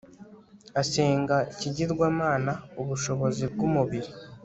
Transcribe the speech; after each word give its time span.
Asenga 0.81 1.37
ikigirwamana 1.53 2.51
Ubushobozi 2.81 3.43
bwumubiri 3.51 4.09